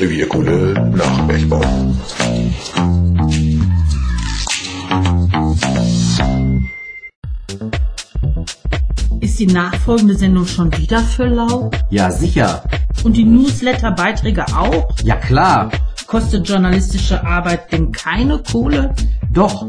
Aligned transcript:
Revierkunde 0.00 0.74
nach 0.96 1.20
Bergbau. 1.26 1.60
Ist 9.20 9.38
die 9.38 9.46
nachfolgende 9.46 10.16
Sendung 10.16 10.46
schon 10.46 10.76
wieder 10.76 11.00
für 11.00 11.26
lau? 11.26 11.70
Ja, 11.90 12.10
sicher. 12.10 12.64
Und 13.04 13.16
die 13.16 13.24
Newsletter-Beiträge 13.24 14.46
auch? 14.56 14.88
Ja, 15.04 15.16
klar. 15.16 15.70
Kostet 16.06 16.48
journalistische 16.48 17.24
Arbeit 17.24 17.72
denn 17.72 17.92
keine 17.92 18.38
Kohle? 18.38 18.94
Doch, 19.32 19.68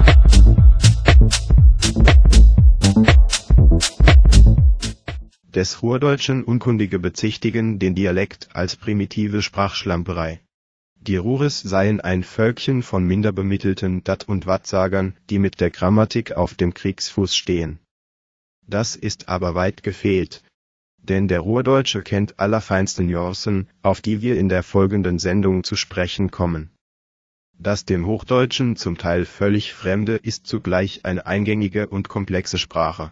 Des 5.53 5.81
Ruhrdeutschen 5.81 6.45
Unkundige 6.45 6.97
bezichtigen 6.97 7.77
den 7.77 7.93
Dialekt 7.93 8.47
als 8.53 8.77
primitive 8.77 9.41
Sprachschlamperei. 9.41 10.39
Die 10.95 11.17
Ruhres 11.17 11.59
seien 11.59 11.99
ein 11.99 12.23
Völkchen 12.23 12.83
von 12.83 13.05
minderbemittelten 13.05 14.01
Dat- 14.05 14.29
und 14.29 14.45
Wattsagern, 14.45 15.17
die 15.29 15.39
mit 15.39 15.59
der 15.59 15.69
Grammatik 15.69 16.31
auf 16.31 16.53
dem 16.53 16.73
Kriegsfuß 16.73 17.35
stehen. 17.35 17.79
Das 18.65 18.95
ist 18.95 19.27
aber 19.27 19.53
weit 19.53 19.83
gefehlt. 19.83 20.41
Denn 20.99 21.27
der 21.27 21.41
Ruhrdeutsche 21.41 22.01
kennt 22.01 22.39
allerfeinste 22.39 23.03
Nuancen, 23.03 23.67
auf 23.81 23.99
die 23.99 24.21
wir 24.21 24.39
in 24.39 24.47
der 24.47 24.63
folgenden 24.63 25.19
Sendung 25.19 25.65
zu 25.65 25.75
sprechen 25.75 26.31
kommen. 26.31 26.69
Das 27.59 27.83
dem 27.83 28.05
Hochdeutschen 28.05 28.77
zum 28.77 28.97
Teil 28.97 29.25
völlig 29.25 29.73
Fremde 29.73 30.15
ist 30.15 30.47
zugleich 30.47 31.03
eine 31.03 31.25
eingängige 31.25 31.87
und 31.87 32.07
komplexe 32.07 32.57
Sprache. 32.57 33.11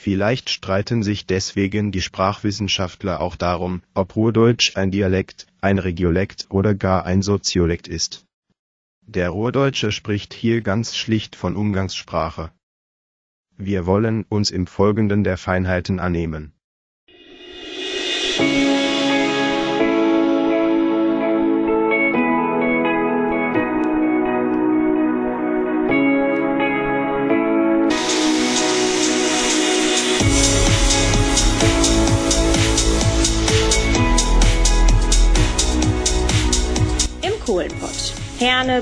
Vielleicht 0.00 0.48
streiten 0.48 1.02
sich 1.02 1.26
deswegen 1.26 1.90
die 1.90 2.02
Sprachwissenschaftler 2.02 3.20
auch 3.20 3.34
darum, 3.34 3.82
ob 3.94 4.14
Ruhrdeutsch 4.14 4.76
ein 4.76 4.92
Dialekt, 4.92 5.48
ein 5.60 5.80
Regiolekt 5.80 6.46
oder 6.50 6.76
gar 6.76 7.04
ein 7.04 7.20
Soziolekt 7.20 7.88
ist. 7.88 8.24
Der 9.08 9.30
Ruhrdeutsche 9.30 9.90
spricht 9.90 10.34
hier 10.34 10.60
ganz 10.60 10.96
schlicht 10.96 11.34
von 11.34 11.56
Umgangssprache. 11.56 12.52
Wir 13.56 13.86
wollen 13.86 14.24
uns 14.28 14.52
im 14.52 14.68
Folgenden 14.68 15.24
der 15.24 15.36
Feinheiten 15.36 15.98
annehmen. 15.98 16.52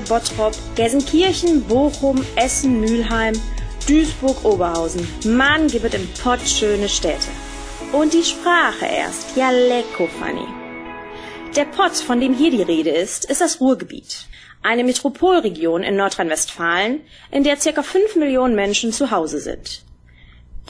Bottrop, 0.07 0.55
Gelsenkirchen, 0.75 1.63
Bochum, 1.63 2.25
Essen, 2.35 2.79
Mülheim, 2.79 3.33
Duisburg, 3.87 4.43
Oberhausen. 4.45 5.07
Mann, 5.25 5.67
gibt 5.67 5.85
es 5.85 5.93
im 5.93 6.07
Pott 6.21 6.41
schöne 6.41 6.87
Städte. 6.87 7.27
Und 7.91 8.13
die 8.13 8.23
Sprache 8.23 8.85
erst. 8.85 9.35
Ja, 9.35 9.49
lecko 9.51 10.07
funny. 10.07 10.45
Der 11.55 11.65
Pott, 11.65 11.95
von 11.95 12.19
dem 12.19 12.33
hier 12.33 12.51
die 12.51 12.61
Rede 12.61 12.89
ist, 12.89 13.25
ist 13.25 13.41
das 13.41 13.59
Ruhrgebiet. 13.59 14.27
Eine 14.61 14.83
Metropolregion 14.83 15.83
in 15.83 15.95
Nordrhein-Westfalen, 15.95 17.01
in 17.31 17.43
der 17.43 17.57
circa 17.57 17.83
fünf 17.83 18.15
Millionen 18.15 18.55
Menschen 18.55 18.91
zu 18.91 19.11
Hause 19.11 19.39
sind. 19.39 19.83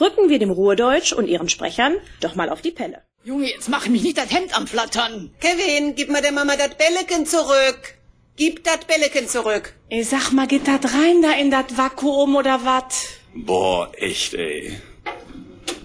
Rücken 0.00 0.28
wir 0.28 0.38
dem 0.38 0.50
Ruhrdeutsch 0.50 1.12
und 1.12 1.26
ihren 1.26 1.48
Sprechern 1.48 1.96
doch 2.20 2.34
mal 2.36 2.50
auf 2.50 2.62
die 2.62 2.70
Pelle. 2.70 3.02
Junge, 3.24 3.50
jetzt 3.50 3.68
mach 3.68 3.86
mich 3.88 4.02
nicht 4.02 4.16
das 4.16 4.30
Hemd 4.30 4.56
am 4.56 4.66
Flattern. 4.66 5.34
Kevin, 5.40 5.94
gib 5.96 6.08
mir 6.08 6.22
der 6.22 6.32
Mama 6.32 6.54
das 6.56 6.74
Bälleken 6.76 7.26
zurück. 7.26 7.97
Gib 8.38 8.62
das 8.62 8.84
Bälleken 8.84 9.26
zurück. 9.26 9.74
Ey, 9.88 10.04
sag 10.04 10.30
mal, 10.30 10.46
geht 10.46 10.68
das 10.68 10.94
rein 10.94 11.22
da 11.22 11.32
in 11.32 11.50
das 11.50 11.76
Vakuum 11.76 12.36
oder 12.36 12.64
wat? 12.64 12.94
Boah, 13.34 13.90
echt, 13.96 14.32
ey. 14.34 14.78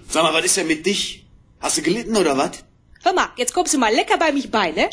Sag 0.07 0.21
mal, 0.21 0.35
was 0.35 0.45
ist 0.45 0.57
denn 0.57 0.67
mit 0.67 0.85
dich? 0.85 1.25
Hast 1.59 1.79
du 1.79 1.81
gelitten 1.81 2.15
oder 2.15 2.37
was? 2.37 2.63
Hör 3.03 3.13
mal, 3.13 3.29
jetzt 3.37 3.55
kommst 3.55 3.73
du 3.73 3.79
mal 3.79 3.91
lecker 3.91 4.19
bei 4.19 4.31
mich 4.31 4.51
bei, 4.51 4.69
ne? 4.69 4.87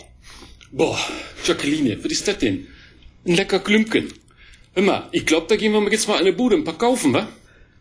Boah, 0.72 0.98
Jacqueline, 1.44 2.02
was 2.02 2.10
ist 2.10 2.26
das 2.26 2.38
denn? 2.38 2.66
Ein 3.26 3.34
lecker 3.34 3.60
Klümpen. 3.60 4.10
Hör 4.72 4.82
mal, 4.82 5.08
ich 5.12 5.26
glaub, 5.26 5.46
da 5.48 5.56
gehen 5.56 5.72
wir 5.74 5.92
jetzt 5.92 6.08
mal 6.08 6.16
eine 6.18 6.32
Bude 6.32 6.56
ein 6.56 6.64
paar 6.64 6.78
kaufen, 6.78 7.12
wa? 7.12 7.28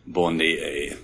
Boah, 0.04 0.30
nee, 0.30 0.56
ey. 0.58 0.96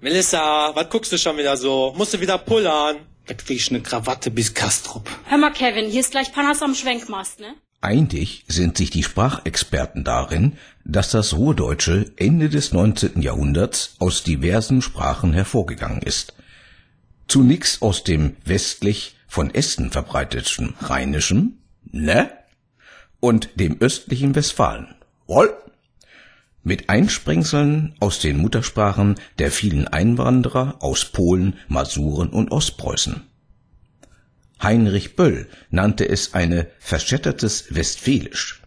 Melissa, 0.00 0.74
was 0.74 0.88
guckst 0.88 1.12
du 1.12 1.18
schon 1.18 1.36
wieder 1.36 1.58
so? 1.58 1.92
Musst 1.94 2.14
du 2.14 2.20
wieder 2.22 2.38
pullern? 2.38 2.96
Das 3.26 3.46
will 3.46 3.56
ich 3.56 3.70
ne 3.70 3.82
Krawatte 3.82 4.30
bis 4.30 4.54
Kastrup. 4.54 5.10
Hör 5.26 5.36
mal, 5.36 5.50
Kevin, 5.52 5.90
hier 5.90 6.00
ist 6.00 6.10
gleich 6.10 6.32
Panas 6.32 6.62
am 6.62 6.74
Schwenkmast, 6.74 7.40
ne? 7.40 7.54
Einig 7.84 8.44
sind 8.48 8.78
sich 8.78 8.88
die 8.88 9.02
Sprachexperten 9.02 10.04
darin, 10.04 10.54
dass 10.86 11.10
das 11.10 11.34
Ruhrdeutsche 11.34 12.10
Ende 12.16 12.48
des 12.48 12.72
19. 12.72 13.20
Jahrhunderts 13.20 13.96
aus 13.98 14.22
diversen 14.22 14.80
Sprachen 14.80 15.34
hervorgegangen 15.34 16.00
ist. 16.00 16.32
Zunächst 17.28 17.82
aus 17.82 18.02
dem 18.02 18.36
westlich 18.46 19.16
von 19.28 19.54
Esten 19.54 19.90
verbreiteten 19.90 20.74
Rheinischen, 20.80 21.58
ne? 21.92 22.30
Und 23.20 23.50
dem 23.56 23.76
östlichen 23.80 24.34
Westfalen, 24.34 24.94
woll? 25.26 25.54
Mit 26.62 26.88
Einsprengseln 26.88 27.94
aus 28.00 28.18
den 28.18 28.38
Muttersprachen 28.38 29.16
der 29.38 29.50
vielen 29.50 29.88
Einwanderer 29.88 30.76
aus 30.80 31.04
Polen, 31.04 31.58
Masuren 31.68 32.30
und 32.30 32.50
Ostpreußen. 32.50 33.33
Heinrich 34.64 35.14
Böll 35.14 35.46
nannte 35.70 36.08
es 36.08 36.32
eine 36.32 36.68
verschattertes 36.78 37.74
Westfälisch. 37.74 38.62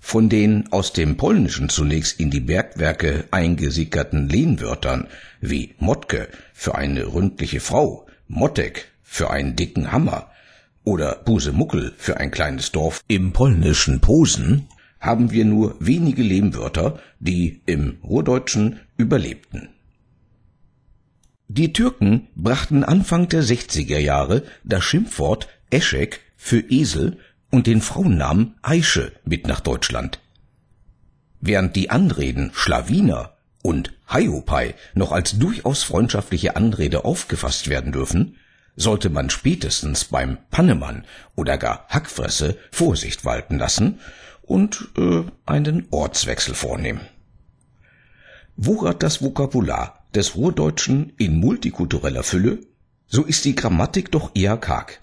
Von 0.00 0.30
den 0.30 0.72
aus 0.72 0.94
dem 0.94 1.18
Polnischen 1.18 1.68
zunächst 1.68 2.18
in 2.18 2.30
die 2.30 2.40
Bergwerke 2.40 3.26
eingesickerten 3.30 4.30
Lehnwörtern 4.30 5.08
wie 5.40 5.74
Motke 5.78 6.28
für 6.54 6.74
eine 6.74 7.12
ründliche 7.12 7.60
Frau, 7.60 8.06
Mottek 8.28 8.90
für 9.02 9.30
einen 9.30 9.56
dicken 9.56 9.92
Hammer 9.92 10.30
oder 10.84 11.16
Busemuckel 11.16 11.92
für 11.98 12.16
ein 12.16 12.30
kleines 12.30 12.72
Dorf 12.72 13.04
im 13.08 13.32
polnischen 13.32 14.00
Posen 14.00 14.68
haben 15.00 15.32
wir 15.32 15.44
nur 15.44 15.76
wenige 15.80 16.22
Lehmwörter, 16.22 16.98
die 17.20 17.60
im 17.66 17.98
Ruhrdeutschen 18.02 18.80
überlebten. 18.96 19.68
Die 21.54 21.74
Türken 21.74 22.28
brachten 22.34 22.82
Anfang 22.82 23.28
der 23.28 23.42
60er 23.42 23.98
Jahre 23.98 24.42
das 24.64 24.84
Schimpfwort 24.84 25.48
Eschek 25.68 26.20
für 26.34 26.60
Esel 26.60 27.18
und 27.50 27.66
den 27.66 27.82
Frauennamen 27.82 28.54
Aische 28.62 29.12
mit 29.26 29.46
nach 29.46 29.60
Deutschland. 29.60 30.18
Während 31.42 31.76
die 31.76 31.90
Anreden 31.90 32.52
Schlawiner 32.54 33.36
und 33.60 33.92
Hiopai 34.08 34.74
noch 34.94 35.12
als 35.12 35.38
durchaus 35.38 35.82
freundschaftliche 35.82 36.56
Anrede 36.56 37.04
aufgefasst 37.04 37.68
werden 37.68 37.92
dürfen, 37.92 38.36
sollte 38.74 39.10
man 39.10 39.28
spätestens 39.28 40.06
beim 40.06 40.38
Pannemann 40.50 41.04
oder 41.36 41.58
gar 41.58 41.86
Hackfresse 41.88 42.56
Vorsicht 42.70 43.26
walten 43.26 43.58
lassen 43.58 44.00
und 44.40 44.88
äh, 44.96 45.24
einen 45.44 45.86
Ortswechsel 45.90 46.54
vornehmen. 46.54 47.02
Wuchert 48.56 49.02
das 49.02 49.20
Vokabular 49.20 50.01
des 50.14 50.36
Ruhrdeutschen 50.36 51.12
in 51.18 51.38
multikultureller 51.38 52.22
Fülle, 52.22 52.60
so 53.06 53.24
ist 53.24 53.44
die 53.44 53.54
Grammatik 53.54 54.10
doch 54.10 54.32
eher 54.34 54.56
karg. 54.56 55.00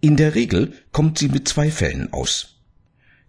In 0.00 0.16
der 0.16 0.34
Regel 0.34 0.72
kommt 0.92 1.18
sie 1.18 1.28
mit 1.28 1.48
zwei 1.48 1.70
Fällen 1.70 2.12
aus. 2.12 2.60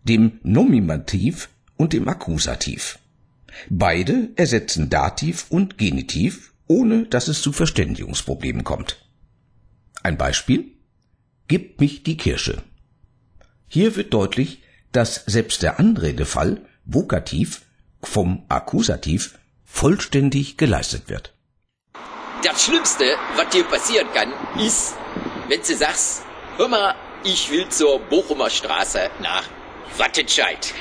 Dem 0.04 0.40
Nominativ 0.44 1.50
und 1.78 1.94
dem 1.94 2.08
Akkusativ. 2.08 3.00
Beide 3.70 4.30
ersetzen 4.36 4.90
Dativ 4.90 5.48
und 5.50 5.78
Genitiv, 5.78 6.54
ohne 6.68 7.06
dass 7.06 7.28
es 7.28 7.42
zu 7.42 7.52
Verständigungsproblemen 7.52 8.64
kommt. 8.64 9.04
Ein 10.04 10.18
Beispiel? 10.18 10.66
Gib 11.48 11.80
mich 11.80 12.04
die 12.04 12.18
Kirsche. 12.18 12.62
Hier 13.68 13.96
wird 13.96 14.14
deutlich, 14.14 14.62
dass 14.92 15.24
selbst 15.26 15.64
der 15.64 15.80
Anredefall 15.80 16.62
Vokativ 16.86 17.64
vom 18.02 18.44
Akkusativ 18.50 19.39
vollständig 19.72 20.58
geleistet 20.58 21.10
wird. 21.10 21.34
Das 22.44 22.64
Schlimmste, 22.64 23.18
was 23.36 23.50
dir 23.50 23.64
passieren 23.64 24.08
kann, 24.14 24.34
ist, 24.60 24.96
wenn 25.48 25.62
du 25.62 25.76
sagst, 25.76 26.24
hör 26.58 26.68
mal, 26.68 26.96
ich 27.24 27.52
will 27.52 27.68
zur 27.70 28.00
Bochumer 28.00 28.50
Straße 28.50 29.10
nach 29.20 29.44
Wattenscheid. 29.98 30.74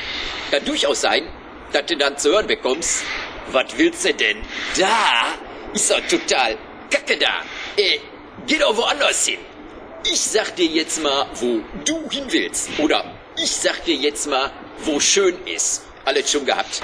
Kann 0.51 0.65
durchaus 0.65 1.01
sein, 1.01 1.27
dass 1.73 1.87
du 1.87 1.97
dann 1.97 2.17
zu 2.17 2.31
hören 2.31 2.47
bekommst, 2.47 3.03
was 3.51 3.77
willst 3.77 4.05
du 4.05 4.15
denn 4.15 4.39
da? 4.77 5.35
Ist 5.75 5.91
doch 5.91 6.01
total 6.09 6.57
kacke 6.91 7.19
da. 7.19 7.43
Äh, 7.77 7.99
geh 8.47 8.59
doch 8.59 8.77
woanders 8.77 9.27
hin. 9.27 9.39
Ich 10.05 10.21
sag 10.21 10.55
dir 10.57 10.67
jetzt 10.67 11.03
mal, 11.03 11.27
wo 11.35 11.61
du 11.85 12.09
hin 12.11 12.25
willst. 12.29 12.71
Oder 12.79 13.05
ich 13.37 13.51
sag 13.51 13.85
dir 13.85 13.97
jetzt 13.97 14.27
mal, 14.29 14.51
wo 14.85 15.01
schön 15.01 15.37
ist. 15.47 15.83
Alles 16.05 16.31
schon 16.31 16.47
gehabt. 16.47 16.83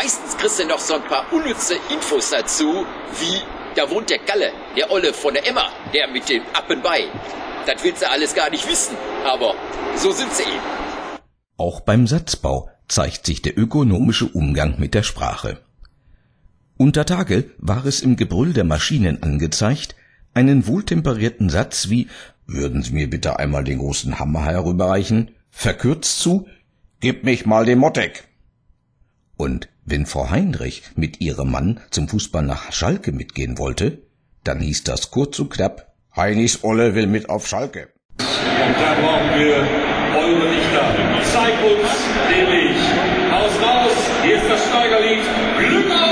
Meistens 0.00 0.36
kriegst 0.36 0.60
du 0.60 0.64
noch 0.64 0.78
so 0.78 0.94
ein 0.94 1.02
paar 1.08 1.24
unnütze 1.32 1.74
Infos 1.92 2.30
dazu, 2.30 2.86
wie 3.18 3.42
da 3.74 3.90
wohnt 3.90 4.08
der 4.10 4.20
Galle, 4.20 4.52
der 4.76 4.92
Olle 4.92 5.12
von 5.12 5.34
der 5.34 5.44
Emma, 5.44 5.72
der 5.92 6.06
mit 6.06 6.28
dem 6.28 6.42
Appen 6.52 6.80
bei. 6.82 7.00
Das 7.66 7.82
willst 7.82 8.02
du 8.02 8.08
alles 8.08 8.32
gar 8.32 8.48
nicht 8.48 8.68
wissen, 8.68 8.96
aber 9.24 9.54
so 9.96 10.12
sind 10.12 10.32
sie 10.32 10.44
eben. 10.44 11.18
Auch 11.56 11.80
beim 11.80 12.06
Satzbau 12.06 12.70
zeigt 12.86 13.26
sich 13.26 13.42
der 13.42 13.58
ökonomische 13.58 14.26
Umgang 14.26 14.78
mit 14.78 14.94
der 14.94 15.02
Sprache. 15.02 15.62
Unter 16.76 17.04
Tage 17.04 17.50
war 17.58 17.84
es 17.84 18.00
im 18.00 18.14
Gebrüll 18.14 18.52
der 18.52 18.62
Maschinen 18.62 19.24
angezeigt, 19.24 19.96
einen 20.32 20.68
wohltemperierten 20.68 21.50
Satz 21.50 21.88
wie 21.88 22.06
Würden 22.46 22.84
Sie 22.84 22.92
mir 22.92 23.10
bitte 23.10 23.40
einmal 23.40 23.64
den 23.64 23.78
großen 23.78 24.20
Hammer 24.20 24.44
herüberreichen, 24.44 25.32
verkürzt 25.50 26.20
zu 26.20 26.46
Gib 27.00 27.24
mich 27.24 27.46
mal 27.46 27.64
den 27.64 27.80
Mottek. 27.80 28.27
Und 29.38 29.68
wenn 29.84 30.04
Frau 30.04 30.30
Heinrich 30.30 30.82
mit 30.96 31.20
ihrem 31.20 31.52
Mann 31.52 31.80
zum 31.90 32.08
Fußball 32.08 32.42
nach 32.42 32.72
Schalke 32.72 33.12
mitgehen 33.12 33.56
wollte, 33.56 34.02
dann 34.42 34.58
hieß 34.60 34.82
das 34.82 35.12
kurz 35.12 35.38
und 35.38 35.50
knapp 35.50 35.94
Heinis 36.16 36.64
Olle 36.64 36.96
will 36.96 37.06
mit 37.06 37.30
auf 37.30 37.46
Schalke. 37.46 37.88
Und 38.18 38.26
da 38.26 38.94
brauchen 39.00 39.38
wir 39.38 39.56
eure 40.18 40.50
Lichter. 40.50 40.84
Zeig 41.32 41.54
uns 41.62 41.88
den 42.28 42.46
Licht. 42.50 42.90
Haus 43.30 43.52
raus, 43.62 43.96
hier 44.24 44.36
ist 44.36 44.50
das 44.50 44.60
Steigerlied. 44.66 45.22
Glück 45.58 45.90
auf, 45.92 46.07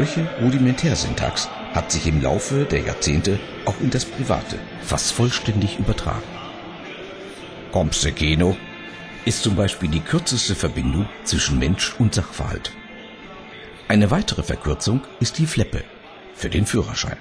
Solche 0.00 0.26
Rudimentärsyntax 0.40 1.50
hat 1.74 1.92
sich 1.92 2.06
im 2.06 2.22
Laufe 2.22 2.64
der 2.64 2.80
Jahrzehnte 2.80 3.38
auch 3.66 3.78
in 3.82 3.90
das 3.90 4.06
Private 4.06 4.58
fast 4.80 5.12
vollständig 5.12 5.78
übertragen. 5.78 6.22
Kino 8.16 8.56
ist 9.26 9.42
zum 9.42 9.56
Beispiel 9.56 9.90
die 9.90 10.00
kürzeste 10.00 10.54
Verbindung 10.54 11.06
zwischen 11.24 11.58
Mensch 11.58 11.94
und 11.98 12.14
Sachverhalt. 12.14 12.72
Eine 13.88 14.10
weitere 14.10 14.42
Verkürzung 14.42 15.02
ist 15.20 15.36
die 15.36 15.44
Fleppe 15.44 15.84
für 16.32 16.48
den 16.48 16.64
Führerschein. 16.64 17.18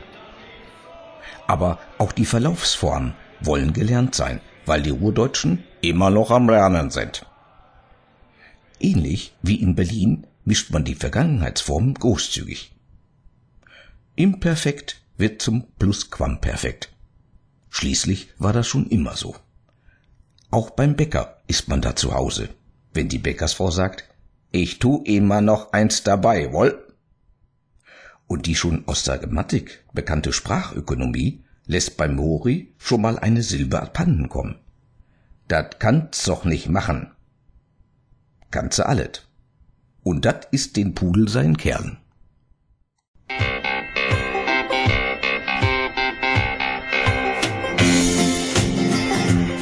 Aber 1.48 1.80
auch 1.98 2.14
die 2.14 2.24
Verlaufsformen 2.24 3.14
wollen 3.42 3.74
gelernt 3.74 4.16
sein, 4.16 4.40
weil 4.66 4.84
die 4.84 4.92
Ruhrdeutschen 4.92 5.66
immer 5.82 6.12
noch 6.12 6.32
am 6.32 6.48
Lernen 6.48 6.92
sind. 6.92 7.26
Ähnlich 8.80 9.34
wie 9.42 9.56
in 9.56 9.76
Berlin 9.76 10.26
mischt 10.46 10.72
man 10.72 10.84
die 10.84 10.96
Vergangenheitsformen 10.96 11.94
großzügig. 11.94 12.76
Imperfekt 14.16 15.02
wird 15.18 15.42
zum 15.42 15.68
Plusquamperfekt. 15.78 16.92
Schließlich 17.70 18.30
war 18.38 18.54
das 18.54 18.68
schon 18.68 18.88
immer 18.88 19.16
so. 19.16 19.36
Auch 20.52 20.72
beim 20.72 20.96
Bäcker 20.96 21.38
ist 21.48 21.68
man 21.68 21.82
da 21.82 21.96
zu 21.96 22.14
Hause, 22.14 22.50
wenn 22.94 23.10
die 23.10 23.20
Bäckersfrau 23.20 23.70
sagt, 23.70 24.06
ich 24.52 24.80
tu 24.80 25.04
immer 25.04 25.42
noch 25.42 25.74
eins 25.74 26.04
dabei, 26.04 26.52
woll? 26.52 26.88
Und 28.28 28.48
die 28.48 28.56
schon 28.56 28.88
aus 28.88 29.04
der 29.04 29.20
Grammatik 29.20 29.86
bekannte 29.94 30.34
Sprachökonomie 30.34 31.44
lässt 31.66 31.98
beim 31.98 32.16
Mori 32.16 32.74
schon 32.80 33.02
mal 33.02 33.20
eine 33.20 33.44
Silbe 33.44 33.82
abhanden 33.82 34.28
kommen. 34.28 34.60
Dat 35.48 35.80
kannst 35.80 36.28
doch 36.28 36.46
nicht 36.46 36.68
machen. 36.68 37.12
Kannst 38.50 38.80
alles. 38.80 39.29
Und 40.04 40.26
dat 40.26 40.48
ist 40.52 40.78
den 40.78 40.96
Pudel 40.96 41.28
sein 41.28 41.58
Kern. 41.58 41.98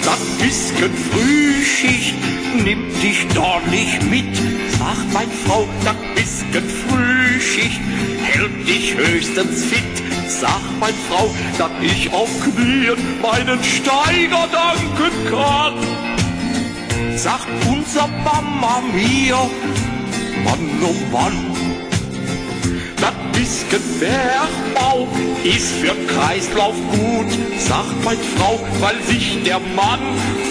Das 0.04 0.20
bisschen 0.40 0.94
Frühschicht 1.12 2.16
nimmt 2.64 3.04
dich 3.04 3.28
doch 3.34 3.62
nicht 3.68 4.04
mit, 4.10 4.36
sagt 4.78 5.14
mein 5.14 5.30
Frau, 5.46 5.68
das 5.84 5.96
bisschen 6.16 6.64
Frühschicht 6.70 7.82
hält 8.24 8.68
dich 8.68 8.96
höchstens 8.96 9.66
fit. 9.66 9.84
Sag 10.28 10.62
mein 10.80 10.94
Frau, 11.10 11.30
dass 11.58 11.72
ich 11.82 12.12
auf 12.14 12.30
Knien 12.44 12.98
meinen 13.22 13.64
Steiger 13.64 14.48
danken 14.52 15.12
kann. 15.30 17.18
Sagt 17.18 17.48
unser 17.68 18.08
Mama 18.08 18.82
mir, 18.94 19.50
Mann, 20.48 20.82
oh 20.82 21.12
Mann. 21.12 21.34
Das 22.96 23.14
bisschen 23.34 23.82
Bergbau 24.00 25.08
ist 25.44 25.72
für 25.74 25.94
Kreislauf 26.08 26.76
gut, 26.92 27.32
sagt 27.60 28.04
meine 28.06 28.24
Frau, 28.36 28.58
weil 28.80 29.02
sich 29.04 29.44
der 29.44 29.60
Mann 29.60 30.00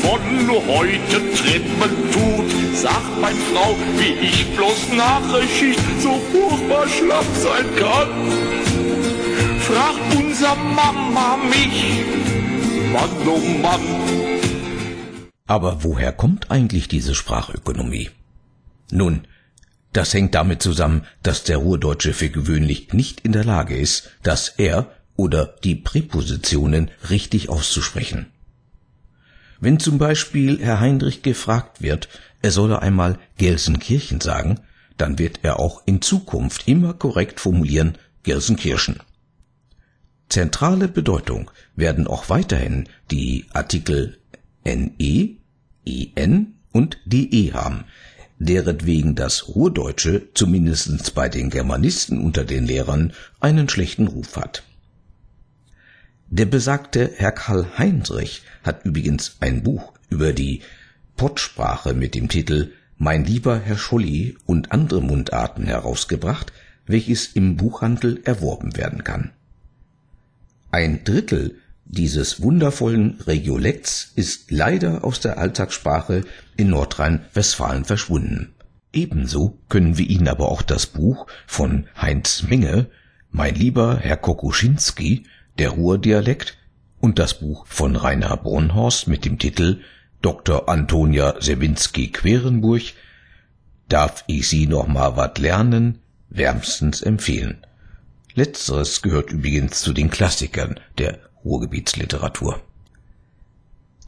von 0.02 0.20
heute 0.68 1.16
treppen 1.34 1.94
tut. 2.12 2.76
Sagt 2.76 3.20
meine 3.22 3.38
Frau, 3.52 3.74
wie 3.96 4.26
ich 4.26 4.54
bloß 4.54 4.92
nach 4.96 5.22
der 5.32 5.46
so 6.02 6.20
furchtbar 6.30 6.86
schlapp 6.88 7.30
sein 7.34 7.66
kann. 7.76 8.10
Fragt 9.60 10.14
unser 10.14 10.54
Mama 10.56 11.38
mich, 11.48 12.02
Mann, 12.92 13.10
oh 13.26 13.62
Mann. 13.62 13.80
Aber 15.46 15.84
woher 15.84 16.12
kommt 16.12 16.50
eigentlich 16.50 16.86
diese 16.86 17.14
Sprachökonomie? 17.14 18.10
Nun, 18.90 19.26
das 19.92 20.12
hängt 20.12 20.34
damit 20.34 20.62
zusammen, 20.62 21.06
dass 21.22 21.44
der 21.44 21.58
Ruhrdeutsche 21.58 22.12
für 22.12 22.28
gewöhnlich 22.28 22.92
nicht 22.92 23.20
in 23.20 23.32
der 23.32 23.44
Lage 23.44 23.76
ist, 23.76 24.10
das 24.22 24.48
Er 24.48 24.90
oder 25.16 25.56
die 25.64 25.74
Präpositionen 25.74 26.90
richtig 27.08 27.48
auszusprechen. 27.48 28.26
Wenn 29.58 29.80
zum 29.80 29.98
Beispiel 29.98 30.60
Herr 30.60 30.80
Heinrich 30.80 31.22
gefragt 31.22 31.80
wird, 31.80 32.08
er 32.42 32.50
solle 32.50 32.82
einmal 32.82 33.18
Gelsenkirchen 33.38 34.20
sagen, 34.20 34.60
dann 34.98 35.18
wird 35.18 35.40
er 35.42 35.58
auch 35.58 35.82
in 35.86 36.02
Zukunft 36.02 36.68
immer 36.68 36.94
korrekt 36.94 37.40
formulieren 37.40 37.96
Gelsenkirchen. 38.22 39.00
Zentrale 40.28 40.88
Bedeutung 40.88 41.50
werden 41.74 42.06
auch 42.06 42.28
weiterhin 42.28 42.88
die 43.10 43.46
Artikel 43.52 44.18
NE, 44.64 45.36
EN 45.86 46.54
und 46.72 46.98
DE 47.04 47.52
haben, 47.52 47.84
deretwegen 48.38 49.14
das 49.14 49.48
Ruhrdeutsche 49.48 50.28
zumindest 50.34 51.14
bei 51.14 51.28
den 51.28 51.50
Germanisten 51.50 52.22
unter 52.22 52.44
den 52.44 52.66
Lehrern 52.66 53.12
einen 53.40 53.68
schlechten 53.68 54.06
Ruf 54.06 54.36
hat. 54.36 54.62
Der 56.28 56.46
besagte 56.46 57.12
Herr 57.16 57.32
Karl 57.32 57.66
Heinrich 57.78 58.42
hat 58.62 58.84
übrigens 58.84 59.36
ein 59.40 59.62
Buch 59.62 59.92
über 60.10 60.32
die 60.32 60.62
Pottsprache 61.16 61.94
mit 61.94 62.14
dem 62.14 62.28
Titel 62.28 62.72
Mein 62.98 63.24
lieber 63.24 63.58
Herr 63.58 63.78
Scholli 63.78 64.36
und 64.44 64.72
andere 64.72 65.00
Mundarten 65.00 65.66
herausgebracht, 65.66 66.52
welches 66.86 67.26
im 67.26 67.56
Buchhandel 67.56 68.20
erworben 68.24 68.76
werden 68.76 69.04
kann. 69.04 69.32
Ein 70.70 71.04
Drittel 71.04 71.56
dieses 71.88 72.42
wundervollen 72.42 73.20
Regiolekts 73.26 74.12
ist 74.16 74.50
leider 74.50 75.04
aus 75.04 75.20
der 75.20 75.38
Alltagssprache 75.38 76.24
in 76.56 76.70
Nordrhein-Westfalen 76.70 77.84
verschwunden. 77.84 78.54
Ebenso 78.92 79.58
können 79.68 79.96
wir 79.96 80.08
Ihnen 80.08 80.28
aber 80.28 80.48
auch 80.48 80.62
das 80.62 80.86
Buch 80.86 81.26
von 81.46 81.86
Heinz 82.00 82.42
Menge, 82.42 82.86
Mein 83.30 83.54
lieber 83.54 83.98
Herr 83.98 84.16
Kokuschinski, 84.16 85.26
der 85.58 85.70
Ruhrdialekt, 85.70 86.58
und 86.98 87.18
das 87.18 87.38
Buch 87.38 87.66
von 87.66 87.94
Rainer 87.94 88.36
Brunhorst 88.36 89.06
mit 89.06 89.24
dem 89.24 89.38
Titel 89.38 89.80
Dr. 90.22 90.68
Antonia 90.68 91.36
Sewinski 91.40 92.10
Querenburg, 92.10 92.82
Darf 93.88 94.24
ich 94.26 94.48
Sie 94.48 94.66
noch 94.66 94.88
mal 94.88 95.16
wat 95.16 95.38
lernen, 95.38 96.00
wärmstens 96.30 97.02
empfehlen. 97.02 97.64
Letzteres 98.34 99.02
gehört 99.02 99.30
übrigens 99.30 99.80
zu 99.80 99.92
den 99.92 100.10
Klassikern 100.10 100.80
der 100.98 101.20
Ruhrgebietsliteratur. 101.46 102.60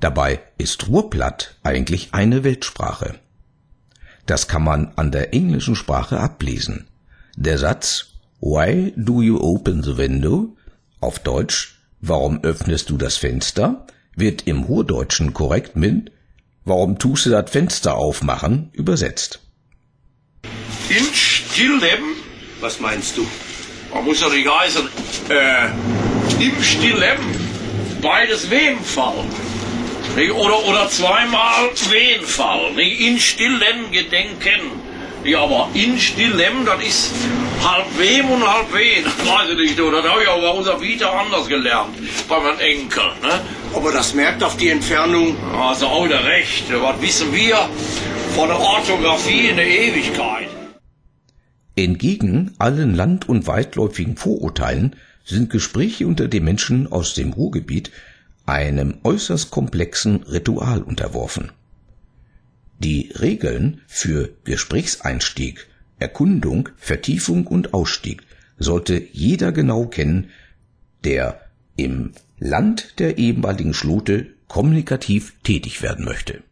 Dabei 0.00 0.40
ist 0.58 0.88
Ruhrplatt 0.88 1.54
eigentlich 1.62 2.08
eine 2.12 2.42
Weltsprache. 2.44 3.14
Das 4.26 4.48
kann 4.48 4.62
man 4.64 4.92
an 4.96 5.12
der 5.12 5.32
englischen 5.32 5.76
Sprache 5.76 6.18
ablesen. 6.20 6.88
Der 7.36 7.58
Satz 7.58 8.06
Why 8.40 8.92
do 8.96 9.22
you 9.22 9.40
open 9.40 9.82
the 9.82 9.96
window? 9.96 10.56
Auf 11.00 11.20
Deutsch 11.20 11.76
Warum 12.00 12.42
öffnest 12.44 12.90
du 12.90 12.96
das 12.96 13.16
Fenster? 13.16 13.86
wird 14.14 14.46
im 14.48 14.64
Ruhrdeutschen 14.64 15.32
korrekt 15.32 15.76
mit 15.76 16.10
Warum 16.64 16.98
tust 16.98 17.26
du 17.26 17.30
das 17.30 17.50
Fenster 17.50 17.94
aufmachen? 17.96 18.70
übersetzt. 18.72 19.40
In 20.88 21.04
Stillleben? 21.14 22.16
Was 22.60 22.80
meinst 22.80 23.16
du? 23.16 23.24
Man 23.94 24.04
muss 24.04 24.20
ja 24.20 24.28
nicht 24.28 24.48
heißen, 24.48 24.86
äh, 25.30 25.68
im 26.40 26.62
Stillleben 26.62 27.48
beides 28.00 28.50
Wehenfall. 28.50 29.24
Nicht? 30.16 30.32
Oder, 30.32 30.64
oder 30.66 30.88
zweimal 30.88 31.70
Wehenfall. 31.90 32.72
Nicht? 32.74 33.00
In 33.00 33.18
Stillen 33.18 33.90
gedenken. 33.92 34.88
Ja, 35.24 35.40
aber 35.42 35.68
in 35.74 35.98
Stillem, 35.98 36.64
das 36.64 36.82
ist 36.86 37.12
halb 37.62 37.86
Wem 37.98 38.30
und 38.30 38.46
halb 38.46 38.72
Wehen. 38.72 39.04
Weiß 39.04 39.50
ich 39.50 39.58
nicht, 39.58 39.80
oder? 39.80 40.00
Das 40.00 40.12
habe 40.12 40.22
ich 40.22 40.28
auch 40.28 40.40
bei 40.40 40.50
unserer 40.50 40.80
Vita 40.80 41.10
anders 41.10 41.48
gelernt. 41.48 41.96
Bei 42.28 42.38
meinem 42.38 42.60
Enkel, 42.60 43.02
ne? 43.22 43.40
Aber 43.74 43.92
das 43.92 44.14
merkt 44.14 44.42
auf 44.42 44.56
die 44.56 44.70
Entfernung. 44.70 45.36
Also 45.54 45.86
auch 45.86 46.04
wieder 46.04 46.24
recht. 46.24 46.64
Was 46.70 47.00
wissen 47.02 47.34
wir 47.34 47.68
von 48.34 48.48
der 48.48 48.58
Orthographie 48.58 49.48
in 49.48 49.56
der 49.56 49.66
Ewigkeit? 49.66 50.48
Entgegen 51.76 52.54
allen 52.58 52.94
land- 52.94 53.28
und 53.28 53.46
weitläufigen 53.46 54.16
Vorurteilen 54.16 54.96
sind 55.28 55.50
Gespräche 55.50 56.06
unter 56.06 56.26
den 56.26 56.44
Menschen 56.44 56.90
aus 56.90 57.14
dem 57.14 57.32
Ruhrgebiet 57.32 57.90
einem 58.46 58.98
äußerst 59.04 59.50
komplexen 59.50 60.22
Ritual 60.22 60.82
unterworfen. 60.82 61.52
Die 62.78 63.12
Regeln 63.20 63.82
für 63.86 64.30
Gesprächseinstieg, 64.44 65.66
Erkundung, 65.98 66.70
Vertiefung 66.76 67.46
und 67.46 67.74
Ausstieg 67.74 68.22
sollte 68.58 69.02
jeder 69.12 69.52
genau 69.52 69.86
kennen, 69.86 70.30
der 71.04 71.40
im 71.76 72.12
Land 72.38 72.98
der 72.98 73.18
ehemaligen 73.18 73.74
Schlote 73.74 74.26
kommunikativ 74.46 75.34
tätig 75.42 75.82
werden 75.82 76.04
möchte. 76.04 76.42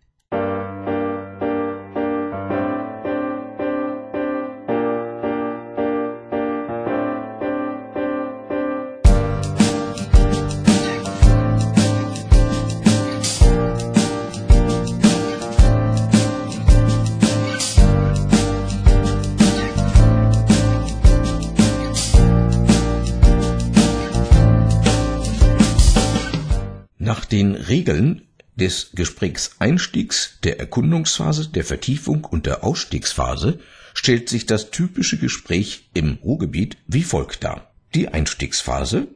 Regeln 27.68 28.26
des 28.54 28.92
Gesprächseinstiegs, 28.94 30.38
der 30.42 30.58
Erkundungsphase, 30.58 31.48
der 31.48 31.64
Vertiefung 31.64 32.24
und 32.24 32.46
der 32.46 32.64
Ausstiegsphase 32.64 33.60
stellt 33.94 34.28
sich 34.28 34.46
das 34.46 34.70
typische 34.70 35.18
Gespräch 35.18 35.90
im 35.94 36.18
Ruhrgebiet 36.22 36.76
wie 36.86 37.02
folgt 37.02 37.44
dar. 37.44 37.70
Die 37.94 38.08
Einstiegsphase 38.08 39.08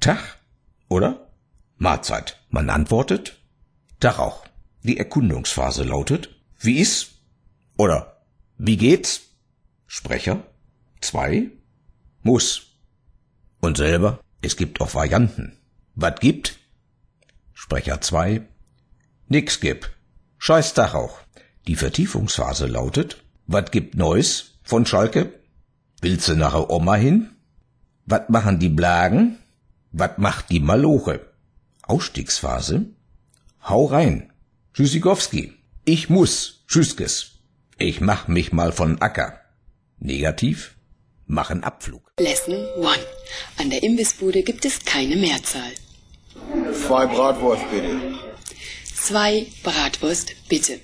Tag 0.00 0.38
oder 0.88 1.30
Mahlzeit. 1.78 2.40
Man 2.50 2.70
antwortet 2.70 3.38
Tag 4.00 4.18
auch. 4.18 4.46
Die 4.82 4.98
Erkundungsphase 4.98 5.84
lautet 5.84 6.28
Wie 6.58 6.78
ist 6.78 7.12
oder 7.76 8.22
Wie 8.58 8.76
geht's? 8.76 9.22
Sprecher 9.86 10.44
2 11.00 11.50
Muss. 12.22 12.66
Und 13.60 13.76
selber, 13.76 14.20
es 14.42 14.56
gibt 14.56 14.80
auch 14.80 14.94
Varianten. 14.94 15.58
Was 15.94 16.20
gibt? 16.20 16.58
Sprecher 17.64 17.98
2 17.98 18.42
Nix 19.28 19.58
gib. 19.58 19.88
Scheiß 20.36 20.74
Dach 20.74 20.92
auch. 20.92 21.20
Die 21.66 21.76
Vertiefungsphase 21.76 22.66
lautet 22.66 23.24
Wat 23.46 23.72
gibt 23.72 23.94
Neues 23.94 24.58
von 24.62 24.84
Schalke? 24.84 25.32
Willst 26.02 26.28
du 26.28 26.36
nachher 26.36 26.68
Oma 26.68 26.96
hin? 26.96 27.30
Wat 28.04 28.28
machen 28.28 28.58
die 28.58 28.68
Blagen? 28.68 29.38
Wat 29.92 30.18
macht 30.18 30.50
die 30.50 30.60
Maloche? 30.60 31.20
Ausstiegsphase 31.80 32.84
Hau 33.66 33.86
rein. 33.86 34.30
Tschüssikowski. 34.74 35.54
Ich 35.86 36.10
muss. 36.10 36.64
Tschüsskes. 36.68 37.30
Ich 37.78 38.02
mach 38.02 38.28
mich 38.28 38.52
mal 38.52 38.72
von 38.72 39.00
Acker. 39.00 39.40
Negativ. 39.98 40.76
Machen 41.26 41.64
Abflug. 41.64 42.12
Lesson 42.20 42.56
1. 42.76 42.98
An 43.56 43.70
der 43.70 43.82
Imbissbude 43.82 44.42
gibt 44.42 44.66
es 44.66 44.84
keine 44.84 45.16
Mehrzahl. 45.16 45.72
Zwei 46.74 47.06
Bratwurst 47.06 47.70
bitte. 47.70 48.00
Zwei 48.94 49.46
Bratwurst, 49.62 50.34
bitte. 50.48 50.80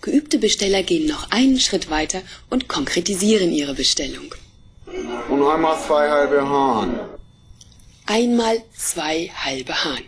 Geübte 0.00 0.38
Besteller 0.38 0.82
gehen 0.82 1.06
noch 1.06 1.30
einen 1.30 1.58
Schritt 1.60 1.90
weiter 1.90 2.22
und 2.50 2.68
konkretisieren 2.68 3.52
ihre 3.52 3.74
Bestellung. 3.74 4.34
Und 5.28 5.42
einmal 5.46 5.78
zwei 5.86 6.10
halbe 6.10 6.48
Hahn. 6.48 7.00
Einmal 8.06 8.62
zwei 8.76 9.30
halbe 9.34 9.84
Hahn. 9.84 10.02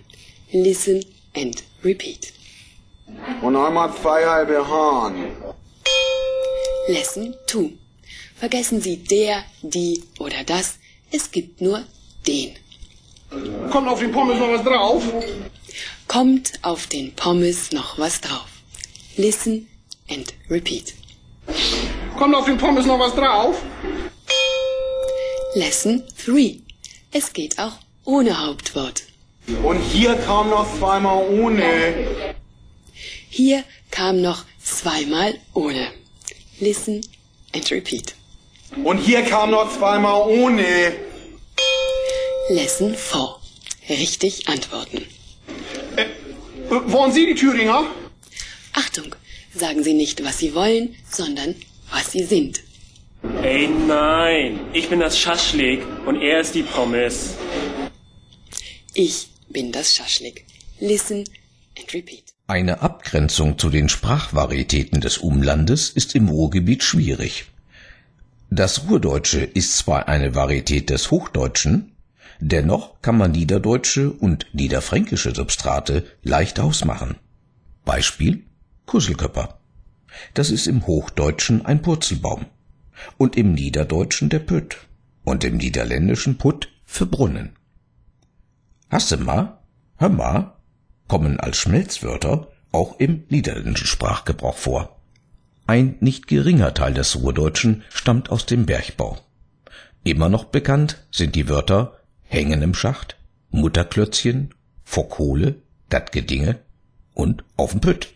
Listen 0.53 1.05
and 1.37 1.63
repeat. 1.83 2.33
Und 3.41 3.57
einmal 3.57 3.95
zwei 4.01 4.25
halbe 4.27 4.69
Hahn. 4.69 5.15
Lesson 6.87 7.35
2. 7.47 7.71
Vergessen 8.37 8.83
Sie 8.83 8.99
der, 8.99 9.43
die 9.63 10.03
oder 10.19 10.45
das. 10.45 10.75
Es 11.11 11.31
gibt 11.31 11.63
nur 11.63 11.83
den. 12.27 12.57
Kommt 13.71 13.89
auf 13.89 14.01
den 14.01 14.13
Pommes 14.13 14.39
noch 14.39 14.51
was 14.51 14.63
drauf? 14.63 15.03
Kommt 16.07 16.53
auf 16.63 16.87
den 16.87 17.15
Pommes 17.15 17.73
noch 17.73 17.99
was 17.99 18.21
drauf. 18.21 18.47
Listen 19.17 19.69
and 20.11 20.33
repeat. 20.51 20.95
Kommt 22.17 22.35
auf 22.35 22.47
den 22.47 22.59
Pommes 22.59 22.87
noch 22.87 22.99
was 22.99 23.15
drauf? 23.15 23.61
Lesson 25.55 26.03
3. 26.27 26.59
Es 27.13 27.33
geht 27.33 27.59
auch 27.59 27.75
ohne 28.05 28.45
Hauptwort. 28.45 29.05
Und 29.63 29.81
hier 29.81 30.15
kam 30.17 30.51
noch 30.51 30.67
zweimal 30.79 31.27
ohne. 31.29 31.63
Hier 33.29 33.65
kam 33.91 34.21
noch 34.21 34.45
zweimal 34.63 35.35
ohne. 35.53 35.89
Listen 36.61 37.01
and 37.55 37.71
repeat. 37.71 38.15
Und 38.83 38.99
hier 38.99 39.23
kam 39.23 39.51
noch 39.51 39.73
zweimal 39.77 40.29
ohne. 40.29 40.95
Lesson 42.51 42.95
4. 42.95 43.37
Richtig 43.89 44.49
antworten. 44.49 45.03
Äh, 45.97 46.05
wollen 46.69 47.13
Sie 47.13 47.27
die 47.27 47.35
Thüringer? 47.35 47.87
Achtung, 48.75 49.15
sagen 49.55 49.83
Sie 49.83 49.95
nicht, 49.95 50.23
was 50.25 50.39
Sie 50.39 50.55
wollen, 50.55 50.95
sondern 51.11 51.55
was 51.91 52.13
Sie 52.13 52.23
sind. 52.25 52.63
Ey, 53.43 53.69
nein, 53.69 54.61
ich 54.75 54.91
bin 54.91 55.01
das 55.01 55.19
Schaschlik 55.19 55.83
und 56.05 56.21
er 56.21 56.41
ist 56.41 56.55
die 56.55 56.63
Pommes. 56.63 57.35
Ich 58.93 59.29
bin 59.49 59.73
das 59.73 59.95
Schaschlik. 59.95 60.45
Listen 60.81 61.25
and 61.79 61.95
repeat. 61.95 62.35
Eine 62.47 62.83
Abgrenzung 62.83 63.59
zu 63.59 63.71
den 63.71 63.89
Sprachvarietäten 63.89 65.01
des 65.01 65.17
Umlandes 65.17 65.89
ist 65.89 66.15
im 66.15 66.29
Ruhrgebiet 66.29 66.83
schwierig. 66.83 67.47
Das 68.51 68.87
Ruhrdeutsche 68.87 69.41
ist 69.41 69.79
zwar 69.79 70.09
eine 70.09 70.35
Varietät 70.35 70.91
des 70.91 71.11
Hochdeutschen, 71.11 71.94
dennoch 72.41 73.01
kann 73.03 73.17
man 73.17 73.33
niederdeutsche 73.33 74.13
und 74.13 74.47
niederfränkische 74.53 75.35
Substrate 75.35 76.05
leicht 76.23 76.61
ausmachen. 76.61 77.17
Beispiel 77.85 78.45
Kusselköpper. 78.87 79.59
Das 80.35 80.51
ist 80.51 80.67
im 80.67 80.87
Hochdeutschen 80.87 81.67
ein 81.67 81.83
Purzelbaum 81.83 82.47
und 83.19 83.37
im 83.37 83.53
Niederdeutschen 83.53 84.29
der 84.29 84.39
Pütt 84.39 84.79
und 85.25 85.45
im 85.45 85.57
Niederländischen 85.57 86.39
Putt 86.39 86.69
für 86.85 87.07
Brunnen. 87.07 87.57
Hassema, 88.91 89.59
Hömmer 89.99 90.59
kommen 91.09 91.41
als 91.41 91.57
Schmelzwörter 91.57 92.49
auch 92.73 92.99
im 92.99 93.25
niederländischen 93.29 93.87
Sprachgebrauch 93.87 94.57
vor. 94.57 95.01
Ein 95.67 95.97
nicht 96.01 96.27
geringer 96.27 96.75
Teil 96.75 96.95
des 96.95 97.17
Ruhrdeutschen 97.17 97.85
stammt 97.89 98.31
aus 98.31 98.47
dem 98.47 98.67
Bergbau. 98.67 99.19
Immer 100.03 100.29
noch 100.29 100.45
bekannt 100.45 101.07
sind 101.11 101.35
die 101.35 101.49
Wörter 101.49 101.99
Hängen 102.35 102.63
im 102.63 102.75
Schacht, 102.75 103.17
Mutterklötzchen, 103.51 104.53
vor 104.83 105.09
Kohle, 105.09 105.55
dat 105.89 106.11
Gedinge 106.11 106.59
und 107.15 107.45
auf'm 107.57 107.81
Pütt. 107.81 108.13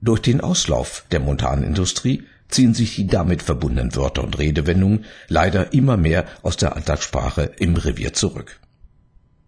Durch 0.00 0.20
den 0.20 0.40
Auslauf 0.40 1.04
der 1.12 1.20
Montanindustrie 1.20 2.24
ziehen 2.48 2.74
sich 2.74 2.96
die 2.96 3.06
damit 3.06 3.44
verbundenen 3.44 3.94
Wörter 3.94 4.24
und 4.24 4.40
Redewendungen 4.40 5.04
leider 5.28 5.72
immer 5.72 5.96
mehr 5.96 6.24
aus 6.42 6.56
der 6.56 6.74
Alltagssprache 6.74 7.42
im 7.58 7.76
Revier 7.76 8.12
zurück. 8.12 8.58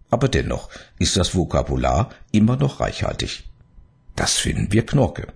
Aber 0.09 0.29
dennoch 0.29 0.69
ist 0.99 1.17
das 1.17 1.35
Vokabular 1.35 2.11
immer 2.31 2.55
noch 2.55 2.79
reichhaltig. 2.79 3.43
Das 4.15 4.37
finden 4.37 4.71
wir 4.71 4.85
Knorke. 4.85 5.27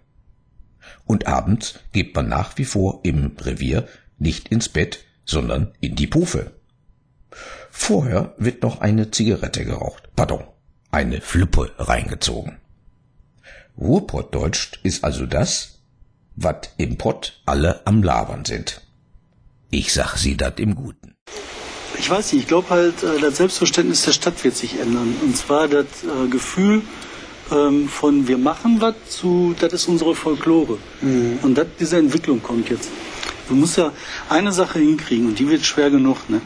Und 1.06 1.28
abends 1.28 1.78
geht 1.92 2.16
man 2.16 2.30
nach 2.30 2.58
wie 2.58 2.63
vor 2.63 3.01
im 3.04 3.36
Revier 3.38 3.86
nicht 4.18 4.48
ins 4.48 4.70
Bett, 4.70 5.04
sondern 5.25 5.74
in 5.82 5.96
die 5.96 6.08
Pufe. 6.08 6.54
Vorher 7.72 8.34
wird 8.38 8.62
noch 8.62 8.82
eine 8.82 9.12
Zigarette 9.12 9.66
geraucht. 9.66 10.10
Pardon, 10.16 10.44
eine 10.92 11.22
Flippe 11.22 11.72
reingezogen. 11.78 12.58
Ruhrpottdeutsch 13.78 14.80
ist 14.84 15.04
also 15.04 15.25
das, 15.25 15.80
wat 16.36 16.74
im 16.78 16.98
Pott 16.98 17.42
alle 17.46 17.82
am 17.86 18.04
Labern 18.04 18.46
sind. 18.46 18.82
Ich 19.70 19.94
sag 19.94 20.18
sie 20.18 20.36
dat 20.36 20.60
im 20.60 20.75
Guten. 20.75 21.16
Ich 21.98 22.10
weiß 22.10 22.34
nicht, 22.34 22.44
ich 22.44 22.48
glaube 22.48 22.70
halt, 22.70 23.04
äh, 23.04 23.20
das 23.20 23.38
Selbstverständnis 23.38 24.04
der 24.04 24.12
Stadt 24.12 24.44
wird 24.44 24.56
sich 24.56 24.80
ändern. 24.80 25.16
Und 25.22 25.38
zwar 25.38 25.68
das 25.68 25.86
äh, 26.04 26.28
Gefühl 26.30 26.82
ähm, 27.51 27.88
von 27.88 28.28
wir 28.28 28.38
machen 28.38 28.82
was 28.82 28.96
zu, 29.10 29.56
das 29.60 29.74
ist 29.74 29.88
unsere 29.88 30.16
Folklore. 30.16 30.78
Mhm. 31.01 31.40
Und 31.42 31.58
dat, 31.58 31.68
diese 31.80 31.98
Entwicklung 31.98 32.42
kommt 32.42 32.70
jetzt. 32.70 32.90
Du 33.51 33.58
musst 33.58 33.77
ja 33.77 33.91
eine 34.29 34.53
Sache 34.53 34.79
hinkriegen 34.79 35.27
und 35.27 35.38
die 35.38 35.50
wird 35.50 35.65
schwer 35.65 35.89
genug. 35.89 36.29
Ne? 36.29 36.39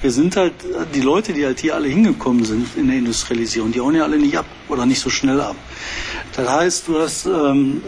Wir 0.00 0.12
sind 0.12 0.36
halt, 0.36 0.52
die 0.94 1.00
Leute, 1.00 1.32
die 1.32 1.44
halt 1.44 1.58
hier 1.58 1.74
alle 1.74 1.88
hingekommen 1.88 2.44
sind 2.44 2.68
in 2.76 2.86
der 2.86 2.98
Industrialisierung, 2.98 3.72
die 3.72 3.80
hauen 3.80 3.96
ja 3.96 4.04
alle 4.04 4.16
nicht 4.16 4.38
ab 4.38 4.46
oder 4.68 4.86
nicht 4.86 5.00
so 5.00 5.10
schnell 5.10 5.40
ab. 5.40 5.56
Das 6.36 6.48
heißt, 6.48 6.86
du 6.86 7.00
hast 7.00 7.26
ähm, 7.26 7.82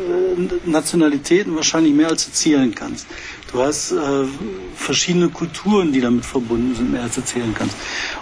Nationalitäten 0.64 1.54
wahrscheinlich 1.54 1.94
mehr 1.94 2.08
als 2.08 2.26
du 2.26 2.32
zählen 2.32 2.74
kannst. 2.74 3.06
Du 3.52 3.62
hast 3.62 3.92
äh, 3.92 4.24
verschiedene 4.74 5.28
Kulturen, 5.28 5.92
die 5.92 6.00
damit 6.00 6.26
verbunden 6.26 6.74
sind, 6.74 6.90
mehr 6.90 7.02
als 7.02 7.14
du 7.14 7.24
zählen 7.24 7.54
kannst. 7.56 7.76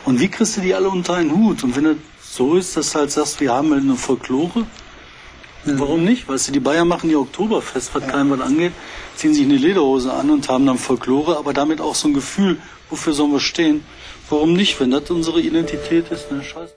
Und 0.05 0.21
wie 0.21 0.29
kriegst 0.29 0.59
du 0.59 0.61
die 0.61 0.75
alle 0.75 0.91
unter 0.91 1.15
einen 1.15 1.33
Hut? 1.35 1.65
Und 1.65 1.75
wenn 1.77 1.85
das 1.85 1.97
so 2.21 2.57
ist, 2.57 2.77
dass 2.77 2.93
du 2.93 2.99
halt 2.99 3.11
sagst, 3.11 3.41
wir 3.41 3.55
haben 3.55 3.71
halt 3.71 3.85
eine 3.85 3.97
Folklore, 3.97 4.67
Mhm. 5.65 5.79
Warum 5.79 6.05
nicht? 6.05 6.29
Weißt 6.29 6.49
du, 6.49 6.53
die 6.53 6.61
Bayern 6.61 6.89
machen 6.89 7.11
ihr 7.11 7.21
Oktoberfest, 7.21 7.95
was 7.95 8.03
ja. 8.03 8.11
keinem 8.11 8.31
was 8.31 8.41
angeht, 8.41 8.73
ziehen 9.17 9.35
sich 9.35 9.45
eine 9.45 9.57
Lederhose 9.57 10.13
an 10.13 10.31
und 10.31 10.49
haben 10.49 10.67
dann 10.67 10.79
Folklore, 10.79 11.37
aber 11.37 11.53
damit 11.53 11.81
auch 11.81 11.95
so 11.95 12.09
ein 12.09 12.15
Gefühl, 12.15 12.59
wofür 12.91 13.13
sollen 13.13 13.33
wir 13.33 13.41
stehen? 13.41 13.85
Warum 14.29 14.55
nicht, 14.55 14.81
wenn 14.81 14.91
das 14.91 15.11
unsere 15.11 15.41
Identität 15.41 16.11
ist? 16.11 16.33
Ne? 16.33 16.43
Scheiß. 16.43 16.71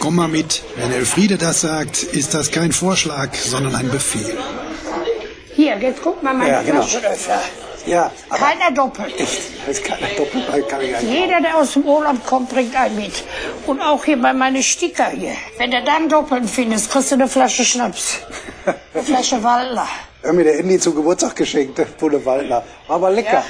Komm 0.00 0.16
mal 0.16 0.28
mit. 0.28 0.62
Wenn 0.76 0.92
Elfriede 0.92 1.38
das 1.38 1.62
sagt, 1.62 2.02
ist 2.02 2.34
das 2.34 2.50
kein 2.50 2.72
Vorschlag, 2.72 3.34
sondern 3.34 3.74
ein 3.74 3.90
Befehl. 3.90 4.36
Hier, 5.54 5.76
jetzt 5.78 6.00
guck 6.02 6.22
mal 6.22 6.34
meine 6.34 6.50
ja, 6.50 6.62
genau. 6.62 6.82
Flaschenöffner. 6.82 7.40
Ja, 7.88 8.10
keiner 8.30 8.70
doppelt. 8.74 9.14
Das 9.18 9.78
ist 9.78 9.84
keiner 9.84 10.08
doppelt, 10.16 10.44
ich 10.56 10.74
eigentlich 10.74 11.00
Jeder, 11.02 11.40
der 11.40 11.56
aus 11.56 11.72
dem 11.72 11.84
Urlaub 11.84 12.24
kommt, 12.26 12.50
bringt 12.50 12.76
einen 12.76 12.96
mit. 12.96 13.24
Und 13.66 13.80
auch 13.80 14.04
hier 14.04 14.20
bei 14.20 14.32
meinen 14.32 14.62
Sticker 14.62 15.06
hier. 15.06 15.32
Wenn 15.56 15.70
du 15.70 15.82
dann 15.82 16.08
doppeln 16.08 16.46
findest, 16.46 16.90
kriegst 16.90 17.10
du 17.10 17.14
eine 17.14 17.28
Flasche 17.28 17.64
Schnaps. 17.64 18.18
Eine 18.66 19.02
Flasche 19.02 19.42
Waldner. 19.42 19.88
Ja, 20.22 20.32
mir 20.32 20.44
der 20.44 20.58
Andy 20.58 20.78
zum 20.78 20.94
Geburtstag 20.94 21.34
geschenkt, 21.36 21.80
Pulle 21.96 22.24
Waldner. 22.24 22.62
War 22.86 22.96
aber 22.96 23.10
lecker. 23.10 23.32
Ja. 23.32 23.44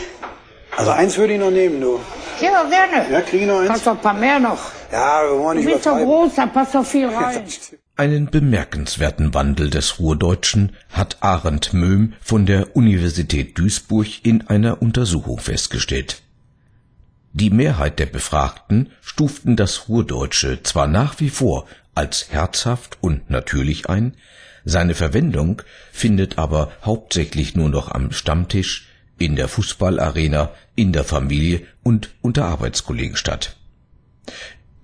Also 0.76 0.90
eins 0.92 1.16
würde 1.16 1.32
ich 1.34 1.40
noch 1.40 1.50
nehmen, 1.50 1.80
du. 1.80 1.98
Ja, 2.40 2.62
gerne. 2.62 3.10
Ja, 3.10 3.20
kriege 3.22 3.44
ich 3.44 3.48
noch 3.48 3.58
eins? 3.58 3.68
Kannst 3.68 3.86
doch 3.86 3.92
ein 3.92 3.98
paar 3.98 4.14
mehr 4.14 4.38
noch. 4.38 4.58
Ja, 4.92 5.22
wir 5.24 5.38
wollen 5.38 5.56
nicht 5.58 5.68
Du 5.68 5.72
bist 5.72 5.84
so 5.84 5.94
groß, 5.94 6.34
da 6.36 6.46
passt 6.46 6.74
doch 6.74 6.84
viel 6.86 7.08
rein. 7.14 7.44
Einen 7.98 8.30
bemerkenswerten 8.30 9.34
Wandel 9.34 9.70
des 9.70 9.98
Ruhrdeutschen 9.98 10.70
hat 10.88 11.16
Arend 11.20 11.72
Möhm 11.74 12.12
von 12.20 12.46
der 12.46 12.76
Universität 12.76 13.58
Duisburg 13.58 14.24
in 14.24 14.46
einer 14.46 14.80
Untersuchung 14.80 15.40
festgestellt. 15.40 16.22
Die 17.32 17.50
Mehrheit 17.50 17.98
der 17.98 18.06
Befragten 18.06 18.90
stuften 19.00 19.56
das 19.56 19.88
Ruhrdeutsche 19.88 20.62
zwar 20.62 20.86
nach 20.86 21.18
wie 21.18 21.28
vor 21.28 21.66
als 21.96 22.30
herzhaft 22.30 22.98
und 23.00 23.30
natürlich 23.30 23.88
ein, 23.88 24.14
seine 24.64 24.94
Verwendung 24.94 25.62
findet 25.90 26.38
aber 26.38 26.70
hauptsächlich 26.84 27.56
nur 27.56 27.68
noch 27.68 27.90
am 27.90 28.12
Stammtisch, 28.12 28.86
in 29.18 29.34
der 29.34 29.48
Fußballarena, 29.48 30.52
in 30.76 30.92
der 30.92 31.02
Familie 31.02 31.62
und 31.82 32.10
unter 32.22 32.44
Arbeitskollegen 32.44 33.16
statt. 33.16 33.56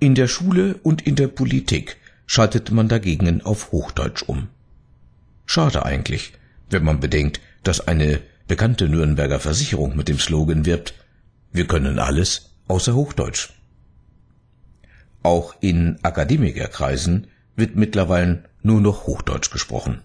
In 0.01 0.17
der 0.17 0.27
Schule 0.27 0.81
und 0.83 1.07
in 1.07 1.15
der 1.15 1.29
Politik 1.29 1.99
schaltet 2.27 2.71
man 2.71 2.89
dagegen 2.89 3.43
auf 3.43 3.73
Hochdeutsch 3.73 4.23
um. 4.23 4.49
Schade 5.47 5.85
eigentlich, 5.85 6.33
wenn 6.71 6.85
man 6.85 7.01
bedenkt, 7.01 7.41
dass 7.63 7.87
eine 7.87 8.21
bekannte 8.47 8.89
Nürnberger 8.89 9.41
Versicherung 9.41 9.97
mit 9.97 10.09
dem 10.09 10.19
Slogan 10.19 10.67
wirbt, 10.67 10.95
wir 11.53 11.67
können 11.67 11.99
alles 11.99 12.51
außer 12.69 12.95
Hochdeutsch. 12.95 13.51
Auch 15.23 15.55
in 15.61 15.99
Akademikerkreisen 16.03 17.29
wird 17.57 17.77
mittlerweile 17.77 18.45
nur 18.63 18.81
noch 18.81 19.07
Hochdeutsch 19.07 19.51
gesprochen. 19.51 20.03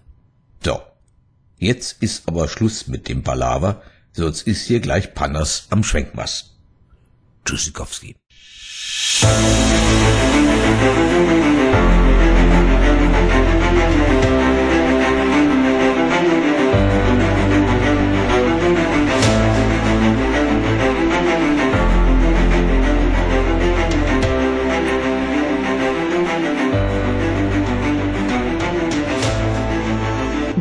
So, 0.64 0.80
jetzt 1.58 2.02
ist 2.02 2.28
aber 2.28 2.48
Schluss 2.48 2.86
mit 2.86 3.08
dem 3.08 3.22
Palaver, 3.22 3.82
sonst 4.12 4.46
ist 4.46 4.66
hier 4.66 4.80
gleich 4.80 5.14
Panners 5.14 5.66
am 5.70 5.82
Schwenkmass. 5.82 6.56
Tschüssikowski. 7.44 8.16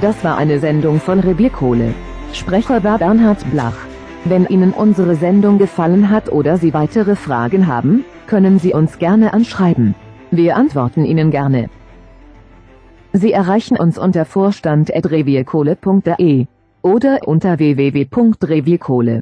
Das 0.10 0.24
war 0.24 0.38
eine 0.38 0.58
Sendung 0.58 1.00
von 1.00 1.19
Revierkohle. 1.19 1.93
Sprecher 2.34 2.84
war 2.84 2.98
Bernhard 2.98 3.48
Blach. 3.52 3.78
Wenn 4.26 4.48
Ihnen 4.48 4.74
unsere 4.74 5.13
Sendung 5.13 5.60
gefallen 5.60 6.10
hat 6.10 6.32
oder 6.32 6.58
Sie 6.58 6.74
weitere 6.74 7.15
Fragen 7.15 7.67
haben, 7.67 8.04
können 8.26 8.58
Sie 8.58 8.74
uns 8.74 8.98
gerne 8.98 9.36
anschreiben. 9.36 9.93
Wir 10.32 10.56
antworten 10.56 11.06
Ihnen 11.06 11.30
gerne. 11.30 11.69
Sie 13.13 13.32
erreichen 13.32 13.78
uns 13.78 14.00
unter 14.00 14.26
vorstand.revierkohle.de 14.26 16.48
oder 16.82 17.19
unter 17.28 17.60
www.revierkohle. 17.60 19.22